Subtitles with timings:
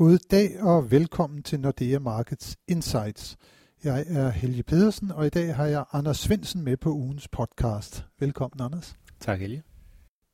[0.00, 3.36] God dag og velkommen til Nordea Markets Insights.
[3.84, 8.04] Jeg er Helge Pedersen, og i dag har jeg Anders Svensen med på ugens podcast.
[8.20, 8.96] Velkommen, Anders.
[9.20, 9.62] Tak, Helge.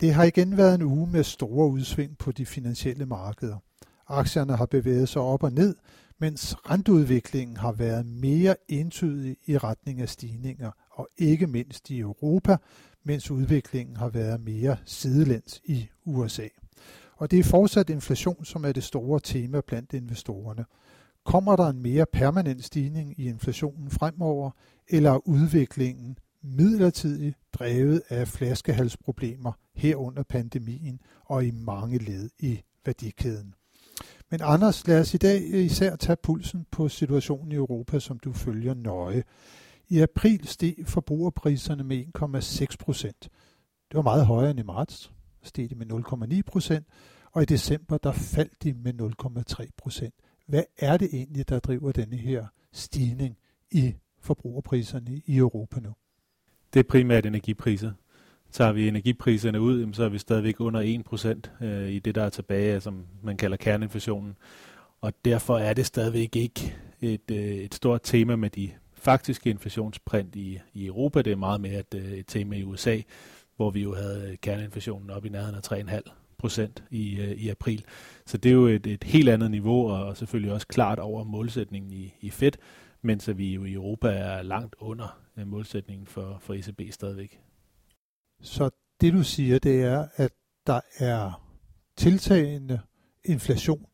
[0.00, 3.56] Det har igen været en uge med store udsving på de finansielle markeder.
[4.08, 5.76] Aktierne har bevæget sig op og ned,
[6.20, 12.56] mens renteudviklingen har været mere entydig i retning af stigninger, og ikke mindst i Europa,
[13.04, 16.48] mens udviklingen har været mere sidelæns i USA.
[17.16, 20.64] Og det er fortsat inflation, som er det store tema blandt investorerne.
[21.24, 24.50] Kommer der en mere permanent stigning i inflationen fremover,
[24.88, 33.54] eller er udviklingen midlertidigt drevet af flaskehalsproblemer herunder pandemien og i mange led i værdikæden?
[34.30, 38.32] Men Anders, lad os i dag især tage pulsen på situationen i Europa, som du
[38.32, 39.22] følger nøje.
[39.88, 42.04] I april steg forbrugerpriserne med
[42.70, 43.28] 1,6 procent.
[43.88, 45.12] Det var meget højere end i marts,
[45.46, 45.86] steg de med
[46.36, 46.86] 0,9 procent,
[47.32, 48.92] og i december der faldt de med
[49.60, 50.14] 0,3 procent.
[50.46, 53.36] Hvad er det egentlig, der driver denne her stigning
[53.70, 55.92] i forbrugerpriserne i Europa nu?
[56.74, 57.92] Det er primært energipriser.
[58.52, 61.02] Tager vi energipriserne ud, så er vi stadigvæk under
[61.60, 64.36] 1% øh, i det, der er tilbage, som man kalder kerneinflationen.
[65.00, 70.36] Og derfor er det stadigvæk ikke et, øh, et stort tema med de faktiske inflationsprint
[70.36, 71.22] i, i Europa.
[71.22, 73.00] Det er meget mere et, øh, et tema i USA,
[73.56, 77.84] hvor vi jo havde kerneinflationen op i nærheden af 3,5 procent i, øh, i april.
[78.26, 81.92] Så det er jo et, et helt andet niveau, og selvfølgelig også klart over målsætningen
[81.92, 82.52] i, i Fed,
[83.02, 87.40] mens vi jo i Europa er langt under øh, målsætningen for, for ECB stadigvæk.
[88.42, 90.32] Så det du siger, det er, at
[90.66, 91.42] der er
[91.96, 92.80] tiltagende
[93.24, 93.86] inflation,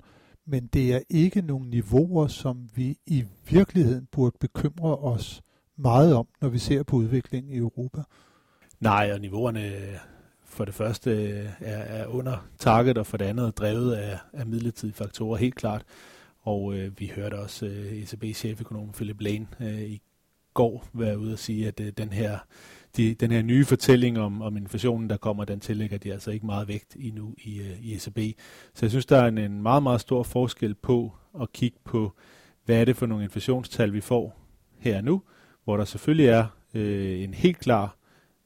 [0.47, 5.43] men det er ikke nogle niveauer, som vi i virkeligheden burde bekymre os
[5.77, 8.03] meget om, når vi ser på udviklingen i Europa.
[8.83, 9.97] Nej, og niveauerne øh,
[10.45, 14.47] for det første øh, er, er under target, og for det andet drevet af, af
[14.47, 15.85] midlertidige faktorer, helt klart.
[16.41, 20.01] Og øh, vi hørte også øh, ECB's cheføkonom Philip Lane øh, i
[20.55, 22.39] går være ude og sige, at øh, den her
[22.97, 26.47] de, den her nye fortælling om, om inflationen, der kommer, den tillægger de altså ikke
[26.47, 28.41] meget vægt endnu i, øh, i ECB.
[28.75, 32.13] Så jeg synes, der er en, en meget, meget stor forskel på at kigge på,
[32.65, 34.39] hvad er det for nogle inflationstal, vi får
[34.79, 35.23] her nu,
[35.65, 38.02] hvor der selvfølgelig er øh, en helt klar, øh,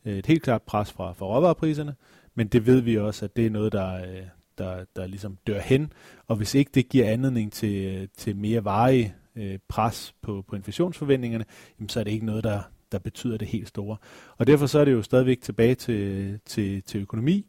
[0.06, 1.94] et helt klart pres fra, fra råvarepriserne,
[2.34, 4.22] men det ved vi også, at det er noget, der, øh,
[4.58, 5.92] der, der ligesom dør hen,
[6.26, 10.56] og hvis ikke det giver anledning til, øh, til mere varige øh, pres på, på
[10.56, 11.44] inflationsforventningerne,
[11.78, 12.60] jamen, så er det ikke noget, der,
[12.92, 13.96] der betyder det helt store.
[14.36, 17.46] Og derfor så er det jo stadigvæk tilbage til, til, til økonomi.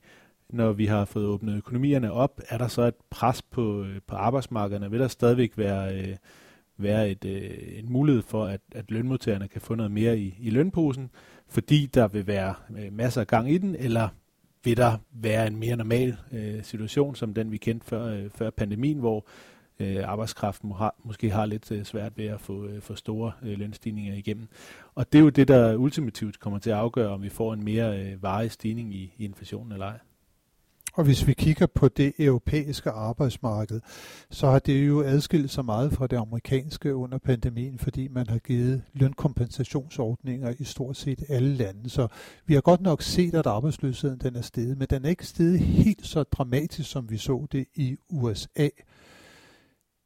[0.49, 4.15] Når vi har fået åbnet økonomierne op, er der så et pres på, øh, på
[4.15, 4.91] arbejdsmarkederne?
[4.91, 6.15] Vil der stadigvæk være, øh,
[6.77, 10.49] være et, øh, en mulighed for, at, at lønmodtagerne kan få noget mere i, i
[10.49, 11.09] lønposen,
[11.49, 14.09] fordi der vil være øh, masser af gang i den, eller
[14.63, 18.49] vil der være en mere normal øh, situation, som den vi kendte før, øh, før
[18.49, 19.25] pandemien, hvor
[19.79, 23.57] øh, arbejdskraften har, måske har lidt øh, svært ved at få, øh, få store øh,
[23.59, 24.47] lønstigninger igennem.
[24.95, 27.63] Og det er jo det, der ultimativt kommer til at afgøre, om vi får en
[27.63, 29.99] mere øh, varig stigning i, i inflationen eller ej.
[30.97, 33.81] Og hvis vi kigger på det europæiske arbejdsmarked,
[34.31, 38.37] så har det jo adskilt sig meget fra det amerikanske under pandemien, fordi man har
[38.37, 41.89] givet lønkompensationsordninger i stort set alle lande.
[41.89, 42.07] Så
[42.45, 45.59] vi har godt nok set, at arbejdsløsheden den er steget, men den er ikke steget
[45.59, 48.67] helt så dramatisk, som vi så det i USA.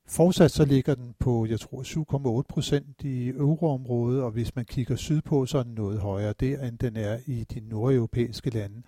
[0.08, 1.84] Fortsat så ligger den på, jeg tror,
[2.42, 6.68] 7,8 procent i euroområdet, og hvis man kigger sydpå, så er den noget højere der,
[6.68, 8.82] end den er i de nordeuropæiske lande.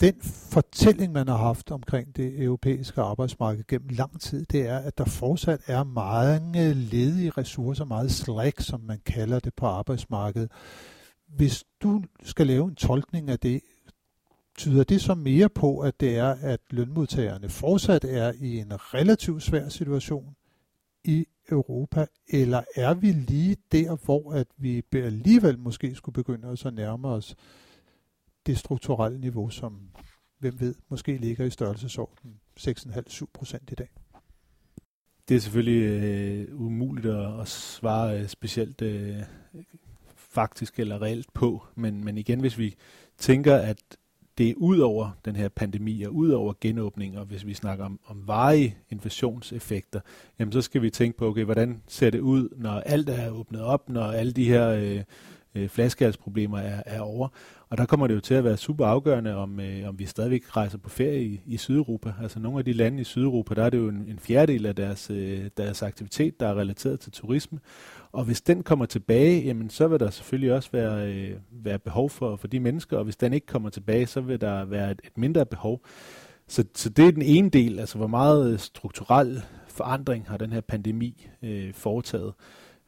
[0.00, 4.98] Den fortælling, man har haft omkring det europæiske arbejdsmarked gennem lang tid, det er, at
[4.98, 10.50] der fortsat er mange ledige ressourcer, meget slack, som man kalder det på arbejdsmarkedet.
[11.26, 13.60] Hvis du skal lave en tolkning af det,
[14.56, 19.42] Tyder det så mere på, at det er, at lønmodtagerne fortsat er i en relativt
[19.42, 20.36] svær situation
[21.04, 26.58] i Europa, eller er vi lige der, hvor at vi alligevel måske skulle begynde at
[26.58, 27.34] så nærme os
[28.46, 29.80] det strukturelle niveau, som
[30.38, 33.88] hvem ved, måske ligger i størrelsesorden 6,5-7 procent i dag?
[35.28, 39.16] Det er selvfølgelig øh, umuligt at, at svare øh, specielt øh,
[40.16, 42.74] faktisk eller reelt på, men, men igen, hvis vi
[43.18, 43.78] tænker, at
[44.38, 47.84] det er ud over den her pandemi og ud over genåbning, og hvis vi snakker
[47.84, 50.00] om, om varige inflationseffekter,
[50.38, 53.60] jamen så skal vi tænke på, okay, hvordan ser det ud, når alt er åbnet
[53.60, 55.02] op, når alle de her øh,
[55.56, 57.28] øh, flaskehalsproblemer er, er over.
[57.68, 60.56] Og der kommer det jo til at være super afgørende, om, øh, om vi stadigvæk
[60.56, 62.14] rejser på ferie i, i Sydeuropa.
[62.22, 64.74] Altså nogle af de lande i Sydeuropa, der er det jo en, en fjerdedel af
[64.74, 67.58] deres, øh, deres aktivitet, der er relateret til turisme.
[68.12, 72.10] Og hvis den kommer tilbage, jamen så vil der selvfølgelig også være, øh, være behov
[72.10, 75.00] for, for de mennesker, og hvis den ikke kommer tilbage, så vil der være et,
[75.04, 75.80] et mindre behov.
[76.48, 80.52] Så, så det er den ene del, altså hvor meget øh, strukturel forandring har den
[80.52, 82.32] her pandemi øh, foretaget.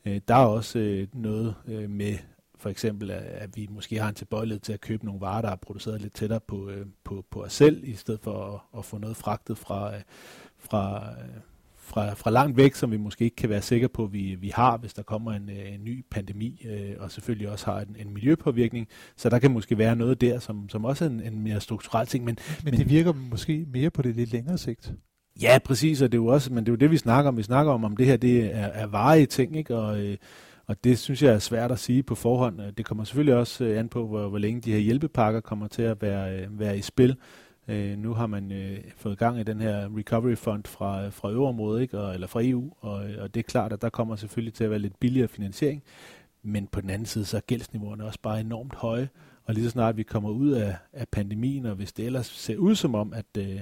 [0.06, 2.14] Øh, der er også øh, noget øh, med
[2.58, 5.56] for eksempel, at vi måske har en tilbøjelighed til at købe nogle varer, der er
[5.56, 8.98] produceret lidt tættere på, øh, på, på os selv, i stedet for at, at få
[8.98, 10.00] noget fragtet fra, øh,
[10.58, 11.40] fra, øh,
[11.76, 14.76] fra, fra langt væk, som vi måske ikke kan være sikre på, vi, vi har,
[14.76, 18.88] hvis der kommer en, en ny pandemi, øh, og selvfølgelig også har en, en miljøpåvirkning.
[19.16, 22.06] Så der kan måske være noget der, som, som også er en, en mere strukturel
[22.06, 22.24] ting.
[22.24, 24.92] Men, men, men det virker måske mere på det lidt længere sigt.
[25.42, 27.36] Ja, præcis, og det er jo også, men det er jo det, vi snakker om.
[27.36, 29.76] Vi snakker om, om det her det er, er varige ting, ikke?
[29.76, 30.16] Og, øh,
[30.68, 32.60] og det synes jeg er svært at sige på forhånd.
[32.60, 35.68] Øh, det kommer selvfølgelig også øh, an på, hvor, hvor længe de her hjælpepakker kommer
[35.68, 37.16] til at være, øh, være i spil.
[37.68, 41.82] Øh, nu har man øh, fået gang i den her recovery fund fra, fra øverområdet,
[41.82, 41.98] ikke?
[41.98, 44.70] Og, eller fra EU, og, og det er klart, at der kommer selvfølgelig til at
[44.70, 45.82] være lidt billigere finansiering.
[46.42, 49.08] Men på den anden side, så er gældsniveauerne også bare enormt høje.
[49.44, 52.56] Og lige så snart vi kommer ud af, af pandemien, og hvis det ellers ser
[52.56, 53.60] ud som om, at, øh,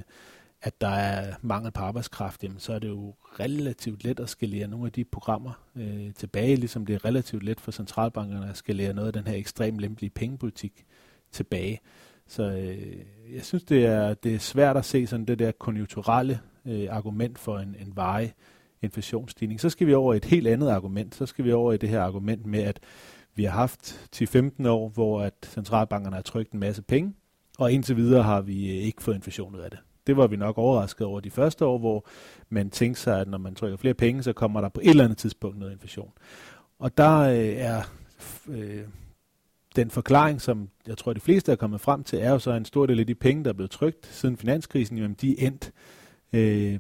[0.67, 4.69] at der er mangel på arbejdskraft, jamen, så er det jo relativt let at skalere
[4.69, 8.93] nogle af de programmer øh, tilbage, ligesom det er relativt let for centralbankerne at skalere
[8.93, 10.85] noget af den her ekstremt lempelige pengepolitik
[11.33, 11.81] tilbage.
[12.27, 12.97] Så øh,
[13.35, 17.39] jeg synes, det er, det er svært at se sådan det der konjunkturelle øh, argument
[17.39, 18.35] for en, en varig
[18.83, 19.61] inflationsstigning.
[19.61, 21.15] Så skal vi over i et helt andet argument.
[21.15, 22.81] Så skal vi over i det her argument med, at
[23.35, 27.15] vi har haft 10-15 år, hvor at centralbankerne har trykt en masse penge,
[27.59, 29.79] og indtil videre har vi øh, ikke fået inflation ud af det.
[30.07, 32.07] Det var vi nok overrasket over de første år, hvor
[32.49, 35.05] man tænkte sig, at når man trykker flere penge, så kommer der på et eller
[35.05, 36.13] andet tidspunkt noget inflation.
[36.79, 37.83] Og der øh, er
[38.49, 38.85] øh,
[39.77, 42.65] den forklaring, som jeg tror, de fleste er kommet frem til, er jo så en
[42.65, 45.73] stor del af de penge, der er blevet trykt siden finanskrisen, jamen de er endt
[46.33, 46.79] øh,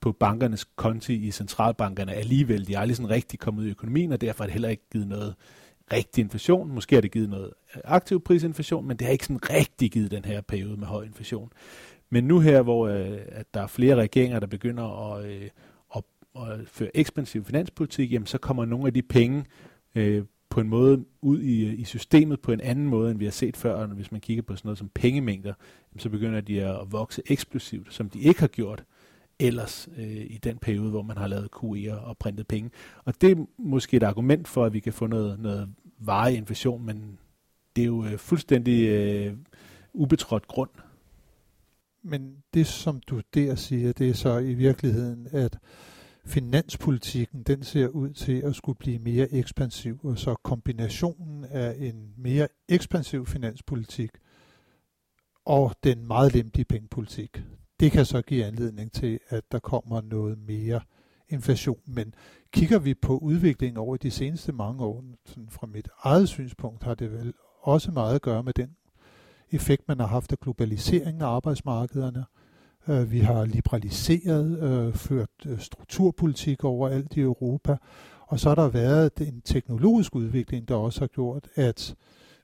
[0.00, 2.66] på bankernes konti i centralbankerne alligevel.
[2.66, 4.88] De er aldrig sådan rigtig kommet ud i økonomien, og derfor har det heller ikke
[4.92, 5.34] givet noget
[5.92, 6.72] rigtig inflation.
[6.72, 7.50] Måske har det givet noget
[7.84, 11.52] aktiv prisinflation, men det har ikke sådan rigtig givet den her periode med høj inflation.
[12.12, 15.50] Men nu her, hvor øh, at der er flere regeringer, der begynder at, øh,
[15.96, 16.02] at,
[16.36, 19.44] at føre ekspansiv finanspolitik, jamen så kommer nogle af de penge
[19.94, 23.24] øh, på en måde ud i, øh, i systemet på en anden måde, end vi
[23.24, 23.74] har set før.
[23.74, 25.52] Og hvis man kigger på sådan noget som pengemængder,
[25.92, 28.84] jamen, så begynder de at vokse eksplosivt, som de ikke har gjort
[29.38, 32.70] ellers øh, i den periode, hvor man har lavet QE'er og printet penge.
[33.04, 35.68] Og det er måske et argument for, at vi kan få noget, noget
[35.98, 37.18] varig inflation, men
[37.76, 39.34] det er jo øh, fuldstændig øh,
[39.92, 40.70] ubetrådt grund.
[42.02, 45.58] Men det, som du der siger, det er så i virkeligheden, at
[46.24, 52.14] finanspolitikken, den ser ud til at skulle blive mere ekspansiv, og så kombinationen af en
[52.16, 54.10] mere ekspansiv finanspolitik
[55.44, 57.42] og den meget lempelige pengepolitik,
[57.80, 60.80] det kan så give anledning til, at der kommer noget mere
[61.28, 61.80] inflation.
[61.86, 62.14] Men
[62.52, 66.94] kigger vi på udviklingen over de seneste mange år, sådan fra mit eget synspunkt, har
[66.94, 68.76] det vel også meget at gøre med den
[69.54, 72.24] effekt, man har haft af globaliseringen af arbejdsmarkederne,
[72.88, 77.76] øh, vi har liberaliseret, øh, ført øh, strukturpolitik over alt i Europa,
[78.20, 81.94] og så har der været en teknologisk udvikling, der også har gjort, at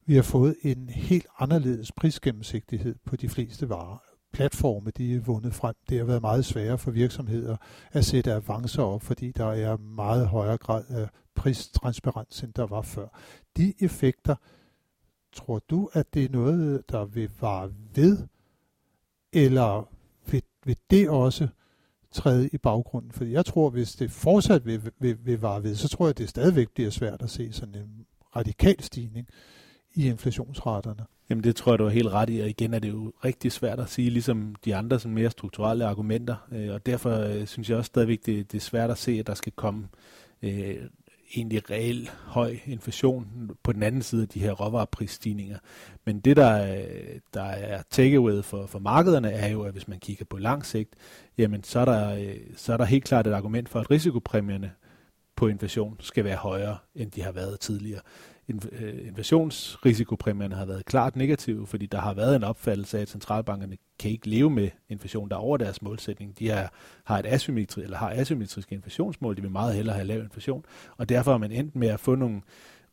[0.07, 3.99] vi har fået en helt anderledes prisgennemsigtighed på de fleste varer.
[4.33, 5.75] Platforme, de er vundet frem.
[5.89, 7.57] Det har været meget sværere for virksomheder
[7.93, 12.83] at sætte avancer op, fordi der er meget højere grad af pristransparens, end der var
[12.83, 13.19] før.
[13.57, 14.35] De effekter,
[15.33, 18.19] tror du, at det er noget, der vil vare ved,
[19.33, 19.89] eller
[20.31, 21.49] vil, vil det også
[22.11, 23.13] træde i baggrunden?
[23.13, 26.19] For jeg tror, hvis det fortsat vil, vil, vil vare ved, så tror jeg, at
[26.19, 29.29] det stadigvæk bliver svært at se sådan en radikal stigning
[29.95, 31.05] i inflationsraterne.
[31.31, 33.53] Jamen det tror jeg, du er helt ret i, og igen er det jo rigtig
[33.53, 37.71] svært at sige, ligesom de andre sådan mere strukturelle argumenter, øh, og derfor øh, synes
[37.71, 39.89] jeg også stadigvæk, det, det er svært at se, at der skal komme
[40.43, 40.77] øh,
[41.37, 45.59] egentlig reel høj inflation på den anden side af de her råvareprisstigninger.
[46.05, 46.85] Men det, der,
[47.35, 50.95] der er takeaway for, for markederne, er jo, at hvis man kigger på lang sigt,
[51.39, 54.73] jamen så er, der, så er der helt klart et argument for, at risikopræmierne
[55.37, 58.01] på inflation skal være højere, end de har været tidligere.
[58.49, 63.77] Inflationsrisikopræmierne øh, har været klart negative, fordi der har været en opfattelse af, at centralbankerne
[63.99, 66.39] kan ikke leve med inflation, der er over deres målsætning.
[66.39, 66.73] De har,
[67.05, 70.65] har et asymmetri, eller har asymmetriske inflationsmål, de vil meget hellere have lav inflation,
[70.97, 72.41] og derfor har man endt med at få nogle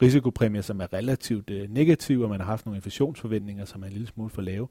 [0.01, 3.93] risikopræmier, som er relativt øh, negative, og man har haft nogle inflationsforventninger, som er en
[3.93, 4.67] lille smule for lave.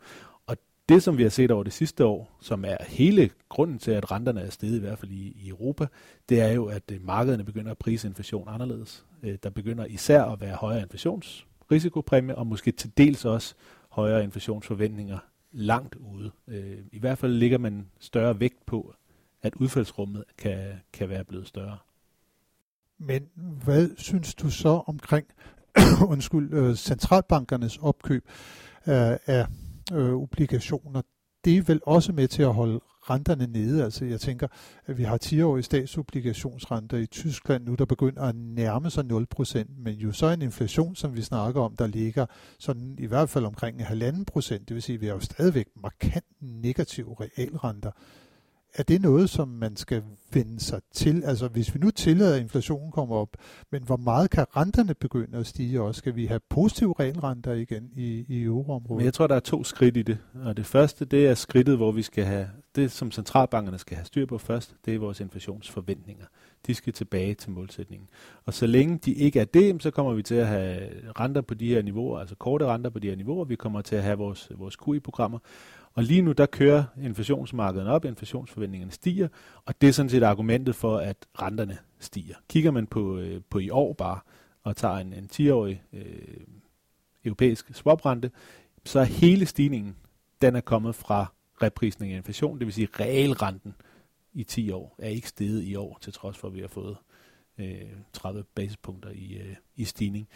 [0.47, 0.57] Og
[0.89, 4.11] det, som vi har set over det sidste år, som er hele grunden til, at
[4.11, 5.87] renterne er steget, i hvert fald i, i Europa,
[6.29, 9.05] det er jo, at øh, markederne begynder at prise inflation anderledes.
[9.23, 13.55] Øh, der begynder især at være højere inflationsrisikopræmie, og måske til dels også
[13.89, 15.19] højere inflationsforventninger
[15.53, 16.31] langt ude.
[16.49, 18.95] Øh, I hvert fald ligger man større vægt på,
[19.43, 21.79] at udfaldsrummet kan, kan være blevet større.
[22.99, 25.27] Men hvad synes du så omkring
[26.13, 28.29] undskyld, centralbankernes opkøb
[28.87, 29.47] af
[29.93, 31.03] øh, obligationer,
[31.45, 33.85] det er vel også med til at holde renterne nede.
[33.85, 34.49] Altså jeg tænker,
[34.87, 37.65] at vi har 10-årige statsobligationsrenter i Tyskland.
[37.65, 41.61] Nu, der begynder at nærme sig 0%, men jo så en inflation, som vi snakker
[41.61, 42.27] om, der ligger
[42.59, 46.27] sådan i hvert fald omkring 1,5%, det vil sige, at vi har jo stadigvæk markant
[46.41, 47.91] negative realrenter
[48.75, 50.03] er det noget, som man skal
[50.33, 51.25] vende sig til?
[51.25, 53.29] Altså hvis vi nu tillader, at inflationen kommer op,
[53.73, 55.99] men hvor meget kan renterne begynde at stige også?
[55.99, 58.97] Skal vi have positive realrenter igen i, i euroområdet?
[58.97, 60.19] Men jeg tror, der er to skridt i det.
[60.45, 64.07] Og det første, det er skridtet, hvor vi skal have, det som centralbankerne skal have
[64.07, 66.25] styr på først, det er vores inflationsforventninger.
[66.67, 68.09] De skal tilbage til målsætningen.
[68.45, 70.91] Og så længe de ikke er det, så kommer vi til at have
[71.21, 73.45] renter på de her niveauer, altså korte renter på de her niveauer.
[73.45, 75.39] Vi kommer til at have vores, vores QE-programmer.
[75.95, 79.29] Og lige nu, der kører inflationsmarkedet op, inflationsforventningerne stiger,
[79.65, 82.35] og det er sådan set argumentet for, at renterne stiger.
[82.49, 84.19] Kigger man på, øh, på i år bare,
[84.63, 86.47] og tager en, en 10-årig øh,
[87.25, 88.31] europæisk swaprente,
[88.85, 89.97] så er hele stigningen,
[90.43, 91.33] den er kommet fra
[91.63, 93.75] reprisning af inflation, det vil sige realrenten
[94.35, 96.97] i 10 år er ikke steget i år, til trods for, at vi har fået
[97.59, 97.83] øh,
[98.13, 100.29] 30 basispunkter i, øh, i stigning.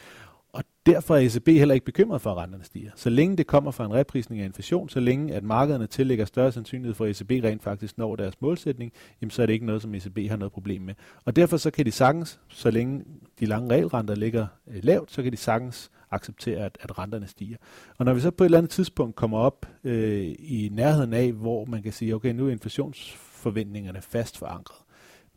[0.53, 2.91] Og derfor er ECB heller ikke bekymret for, at renterne stiger.
[2.97, 6.53] Så længe det kommer fra en reprisning af inflation, så længe at markederne tillægger større
[6.53, 9.83] sandsynlighed for, at ECB rent faktisk når deres målsætning, jamen så er det ikke noget,
[9.83, 10.95] som ECB har noget problem med.
[11.25, 13.05] Og derfor så kan de sagtens, så længe
[13.41, 17.57] de lange realrenter ligger øh, lavt, så kan de sagtens acceptere, at, at renterne stiger.
[17.99, 21.33] Og når vi så på et eller andet tidspunkt kommer op øh, i nærheden af,
[21.33, 24.79] hvor man kan sige, okay, nu er inflationsforventningerne fast forankret,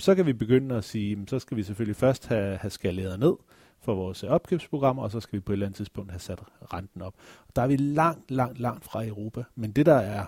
[0.02, 3.34] så kan vi begynde at sige, så skal vi selvfølgelig først have, have skaleret ned,
[3.82, 6.40] for vores opkøbsprogram, og så skal vi på et eller andet tidspunkt have sat
[6.74, 7.14] renten op.
[7.48, 9.44] Og der er vi langt, langt, langt fra Europa.
[9.56, 10.26] Men det, der er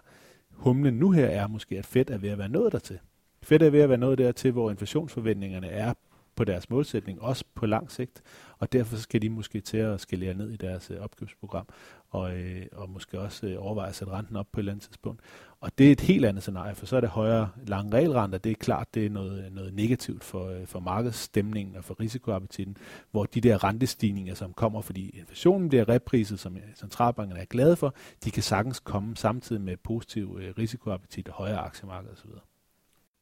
[0.51, 3.00] humlen nu her, er måske, at Fed er ved at være nået dertil.
[3.44, 5.94] Fed er ved at være nået dertil, hvor inflationsforventningerne er
[6.36, 8.22] på deres målsætning, også på lang sigt,
[8.58, 11.68] og derfor skal de måske til at skalere ned i deres øh, opkøbsprogram,
[12.10, 14.86] og, øh, og måske også øh, overveje at sætte renten op på et eller andet
[14.86, 15.22] tidspunkt.
[15.63, 18.51] Og det er et helt andet scenarie, for så er det højere lange regelrenter, det
[18.51, 22.77] er klart, det er noget, noget negativt for, øh, for markedsstemningen og for risikoappetitten,
[23.12, 27.96] hvor de der rentestigninger, som kommer, fordi inflationen bliver repriset, som centralbankerne er glade for,
[28.24, 32.29] de kan sagtens komme samtidig med positiv øh, risikoappetit og højere aktiemarked osv.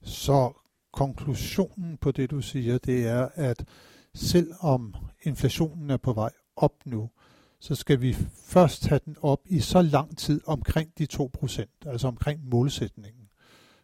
[0.03, 0.53] Så
[0.93, 3.65] konklusionen på det, du siger, det er, at
[4.13, 7.09] selvom inflationen er på vej op nu,
[7.61, 8.13] så skal vi
[8.45, 13.29] først have den op i så lang tid omkring de 2%, altså omkring målsætningen,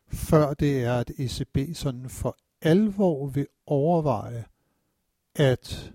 [0.07, 4.45] før det er, at ECB sådan for alvor vil overveje
[5.35, 5.93] at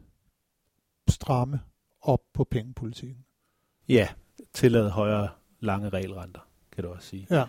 [1.09, 1.61] stramme
[2.03, 3.25] op på pengepolitikken.
[3.89, 4.09] Ja,
[4.53, 5.29] tillade højere
[5.61, 6.41] lange regelrenter,
[6.73, 7.27] kan du også sige.
[7.31, 7.45] Ja.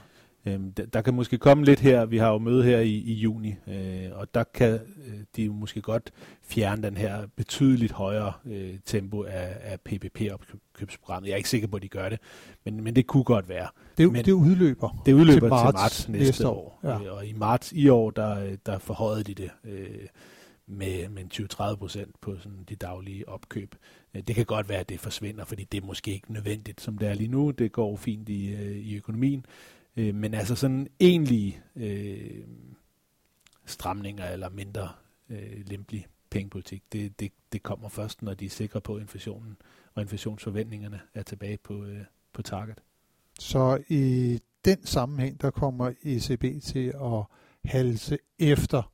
[0.45, 3.13] Øhm, der, der kan måske komme lidt her, vi har jo møde her i, i
[3.13, 6.11] juni, øh, og der kan øh, de måske godt
[6.43, 11.27] fjerne den her betydeligt højere øh, tempo af, af PPP-opkøbsprogrammet.
[11.27, 12.19] Jeg er ikke sikker på, at de gør det,
[12.65, 13.67] men, men det kunne godt være.
[13.97, 16.89] Det, men, det udløber, det udløber til marts, til marts næste, næste år, år.
[16.89, 16.99] Ja.
[16.99, 19.49] Øh, og i marts i år, der, der forhøjede de det.
[19.65, 20.07] Øh,
[20.67, 21.23] med, med
[21.73, 23.75] 20-30 procent på sådan de daglige opkøb.
[24.15, 26.97] Øh, det kan godt være, at det forsvinder, fordi det er måske ikke nødvendigt, som
[26.97, 27.51] det er lige nu.
[27.51, 29.45] Det går fint i, i økonomien.
[29.97, 32.43] Øh, men altså sådan egentlige øh,
[33.65, 34.89] stramninger eller mindre
[35.29, 39.57] øh, lempelig pengepolitik, det, det, det kommer først, når de er sikre på, at inflationen
[39.93, 42.01] og inflationsforventningerne er tilbage på, øh,
[42.33, 42.77] på target.
[43.39, 47.23] Så i den sammenhæng, der kommer ECB til at
[47.65, 48.91] halse efter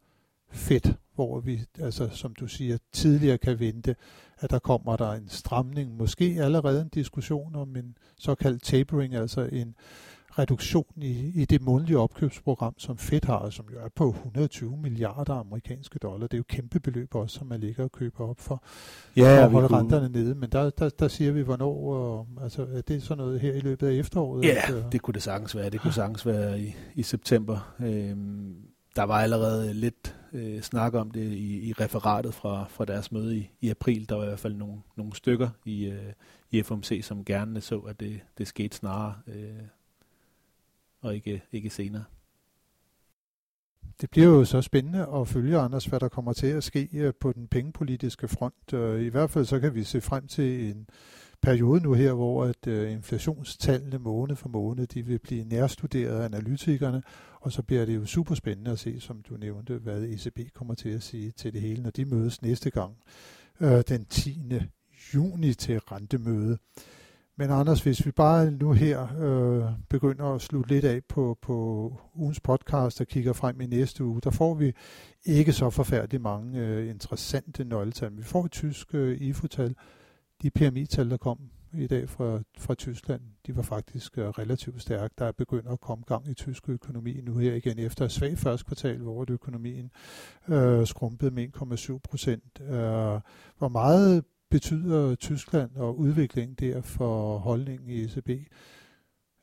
[0.52, 3.96] fedt, hvor vi, altså som du siger, tidligere kan vente,
[4.40, 9.42] at der kommer der en stramning, måske allerede en diskussion om en såkaldt tapering, altså
[9.42, 9.76] en
[10.32, 15.34] reduktion i, i det månedlige opkøbsprogram, som Fed har, som jo er på 120 milliarder
[15.34, 16.28] amerikanske dollar.
[16.28, 18.64] Det er jo kæmpe beløb også, som man ligger og køber op for,
[19.18, 19.80] ja, for at holde kunne...
[19.80, 20.36] renterne nede.
[20.36, 23.60] Men der, der, der siger vi, hvornår, og, altså er det sådan noget her i
[23.60, 24.46] løbet af efteråret?
[24.46, 25.70] Ja, at, det kunne det sagtens være.
[25.70, 27.74] Det kunne sagtens være i, i september.
[27.80, 28.56] Øhm,
[28.96, 33.38] der var allerede lidt øh, snak om det i, i referatet fra, fra deres møde
[33.38, 34.10] i, i april.
[34.10, 36.14] Der var i hvert fald nogle, nogle stykker i, øh,
[36.52, 39.14] i FOMC, som gerne så, at det, det skete snarere.
[39.28, 39.62] Øh,
[41.02, 42.04] og ikke, ikke senere.
[44.02, 47.14] Det bliver jo så spændende at følge, Anders, hvad der kommer til at ske øh,
[47.20, 48.74] på den pengepolitiske front.
[48.74, 50.90] Øh, I hvert fald så kan vi se frem til en
[51.42, 56.26] periode nu her, hvor at øh, inflationstallene måned for måned, de vil blive nærstuderet af
[56.26, 57.04] analytikerne,
[57.42, 60.74] og så bliver det jo super spændende at se, som du nævnte, hvad ECB kommer
[60.74, 62.98] til at sige til det hele, når de mødes næste gang
[63.60, 64.40] den 10.
[65.14, 66.58] juni til rentemøde.
[67.40, 71.94] Men Anders, hvis vi bare nu her øh, begynder at slutte lidt af på, på
[72.16, 74.74] ugens podcast og kigger frem i næste uge, der får vi
[75.26, 78.18] ikke så forfærdeligt mange øh, interessante nøgletal.
[78.18, 79.76] Vi får et tysk øh, IFO-tal,
[80.42, 81.40] de PMI-tal, der kom
[81.74, 83.22] i dag fra, fra Tyskland.
[83.48, 85.14] De var faktisk øh, relativt stærke.
[85.18, 88.40] Der er begyndt at komme gang i tysk økonomi nu her igen efter et svagt
[88.40, 89.92] første kvartal, hvor økonomien
[90.48, 91.48] øh, skrumpede med
[91.90, 92.62] 1,7 procent.
[92.62, 93.20] Øh,
[93.58, 98.30] hvor meget betyder Tyskland og udviklingen der for holdningen i ECB?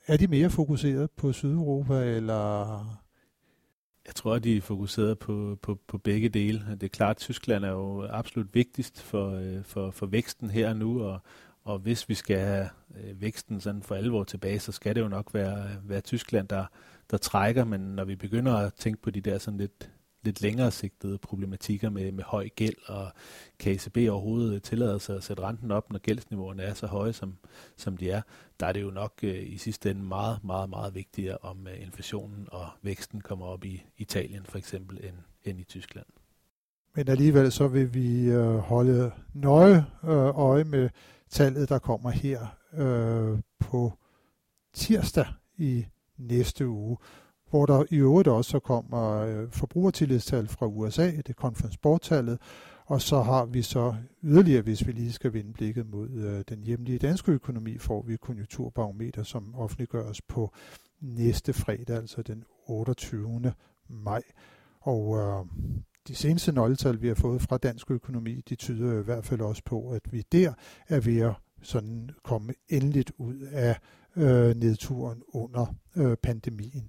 [0.06, 2.66] Er de mere fokuseret på Sydeuropa, eller
[4.06, 6.62] jeg tror, at de er fokuseret på, på, på begge dele.
[6.70, 10.68] Det er klart, at Tyskland er jo absolut vigtigst for, øh, for, for væksten her
[10.68, 11.20] og nu, og,
[11.64, 15.08] og hvis vi skal have øh, væksten sådan for alvor tilbage, så skal det jo
[15.08, 16.64] nok være, være Tyskland, der,
[17.10, 19.90] der trækker, men når vi begynder at tænke på de der sådan lidt
[20.26, 23.12] lidt længere sigtede problematikker med, med høj gæld, og
[23.58, 27.36] kan ECB overhovedet tillade sig at sætte renten op, når gældsniveauerne er så høje, som,
[27.76, 28.22] som de er,
[28.60, 31.82] der er det jo nok øh, i sidste ende meget, meget, meget vigtigere, om øh,
[31.82, 36.06] inflationen og væksten kommer op i Italien for eksempel, end, end i Tyskland.
[36.94, 40.90] Men alligevel så vil vi øh, holde nøje øh, øje med
[41.30, 43.92] tallet, der kommer her øh, på
[44.72, 46.96] tirsdag i næste uge,
[47.50, 52.38] hvor der i øvrigt også kommer øh, forbrugertillidstal fra USA, det konferensborttallet,
[52.86, 56.62] og så har vi så yderligere, hvis vi lige skal vende blikket mod øh, den
[56.62, 60.52] hjemlige danske økonomi, får vi konjunkturbarometer, som offentliggøres på
[61.00, 63.52] næste fredag, altså den 28.
[63.88, 64.22] maj.
[64.80, 65.44] Og øh,
[66.08, 69.62] de seneste nøgletal, vi har fået fra dansk økonomi, de tyder i hvert fald også
[69.64, 70.52] på, at vi der
[70.88, 73.78] er ved at sådan komme endeligt ud af
[74.16, 76.88] øh, nedturen under øh, pandemien.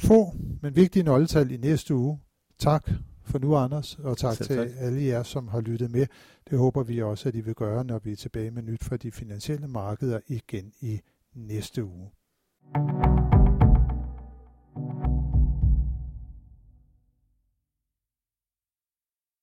[0.00, 2.20] Få, men vigtige nøgletal i næste uge.
[2.58, 2.90] Tak
[3.24, 4.68] for nu, Anders, og tak Selv til tak.
[4.78, 6.06] alle jer, som har lyttet med.
[6.50, 8.96] Det håber vi også, at I vil gøre, når vi er tilbage med nyt fra
[8.96, 11.00] de finansielle markeder igen i
[11.34, 12.10] næste uge.
[12.74, 13.29] thank you